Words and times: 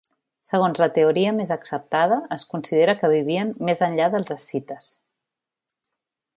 Segons 0.47 0.79
la 0.83 0.87
teoria 0.95 1.33
més 1.39 1.51
acceptada, 1.55 2.17
es 2.37 2.47
considera 2.55 2.97
que 3.03 3.13
vivien 3.13 3.53
més 3.69 3.85
enllà 3.89 4.11
dels 4.17 4.35
escites. 4.39 4.93